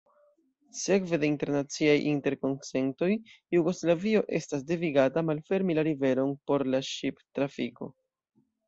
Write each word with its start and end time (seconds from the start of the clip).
Sekve 0.77 1.17
de 1.23 1.27
internaciaj 1.33 1.97
interkonsentoj 2.13 3.11
Jugoslavio 3.59 4.25
estas 4.41 4.67
devigata 4.73 5.27
malfermi 5.31 5.79
la 5.81 5.89
riveron 5.93 6.37
por 6.51 6.71
la 6.75 6.83
ŝiptrafiko. 6.93 7.95